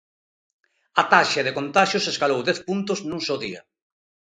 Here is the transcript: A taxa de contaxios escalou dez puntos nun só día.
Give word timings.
A 1.01 1.03
taxa 1.13 1.41
de 1.45 1.55
contaxios 1.57 2.05
escalou 2.13 2.41
dez 2.43 2.59
puntos 2.67 2.99
nun 3.09 3.21
só 3.27 3.35
día. 3.45 3.61